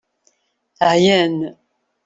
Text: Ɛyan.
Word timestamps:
Ɛyan. 0.91 1.35